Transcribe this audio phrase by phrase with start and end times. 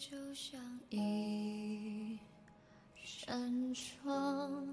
[0.00, 0.58] 就像
[0.88, 2.18] 一
[3.04, 4.66] 扇窗，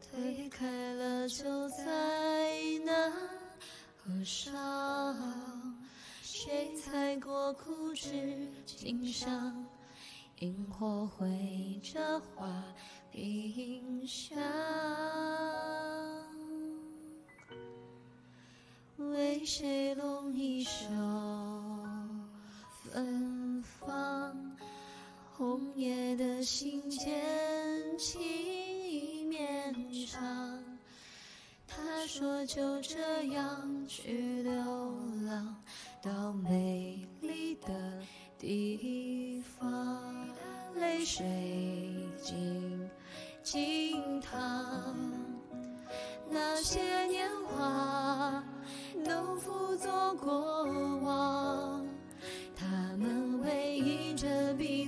[0.00, 2.52] 推开了就再
[2.84, 3.12] 难
[3.96, 5.78] 合上。
[6.22, 9.64] 谁踩过枯枝轻响，
[10.40, 12.64] 萤火绘着画
[13.12, 14.36] 屏香。
[25.82, 27.10] 夜的信笺，
[27.98, 29.74] 轻易绵
[30.06, 30.62] 长。
[31.66, 34.52] 他说就这样去流
[35.26, 35.56] 浪，
[36.00, 38.00] 到美丽的
[38.38, 40.28] 地方。
[40.76, 41.26] 泪水
[42.22, 42.88] 静
[43.42, 44.94] 静淌，
[46.30, 48.44] 那些年华。
[49.04, 50.30] 都付作过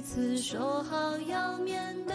[0.05, 2.15] 着彼此，说好要面对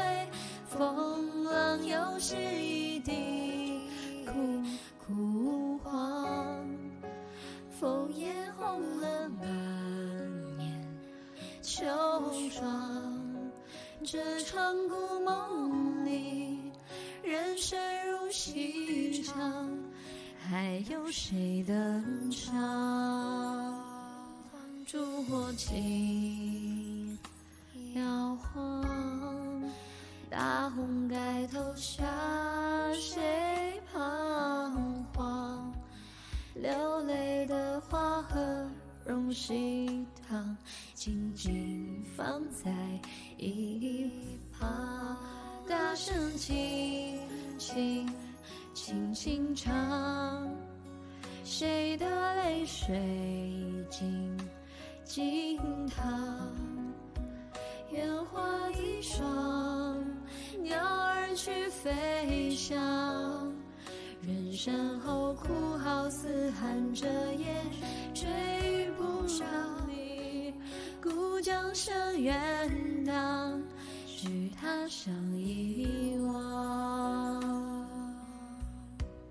[0.67, 3.81] 风浪，又是一地
[4.25, 4.63] 枯
[5.00, 6.66] 枯黄，
[7.80, 9.47] 枫叶红了满
[10.55, 10.88] 面
[11.63, 11.83] 秋
[12.52, 13.52] 霜，
[14.03, 16.72] 这场故梦里，
[17.23, 17.80] 人生
[18.11, 19.67] 如戏场。
[20.38, 23.85] 还有谁登场？
[24.85, 26.69] 烛火轻
[28.00, 29.64] 摇晃，
[30.30, 32.06] 大红盖头下
[32.94, 35.73] 谁彷徨？
[36.56, 38.69] 流泪的花和
[39.06, 40.56] 荣喜堂，
[40.94, 42.72] 静静放在
[43.38, 44.09] 一
[44.58, 45.17] 旁，
[45.67, 47.19] 大声轻
[47.58, 48.09] 轻。
[48.73, 50.47] 轻轻唱，
[51.44, 52.97] 谁的泪水
[53.89, 54.38] 静
[55.03, 55.58] 静
[55.89, 56.58] 淌？
[61.81, 62.77] 飞翔
[64.27, 67.45] 远山后，哭嚎嘶喊着也
[68.13, 69.47] 追不上
[69.88, 70.53] 你。
[71.01, 72.35] 孤江声远
[73.06, 73.62] 荡，
[74.28, 75.88] 与他相依。